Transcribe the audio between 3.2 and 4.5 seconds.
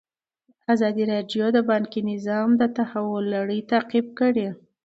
لړۍ تعقیب کړې.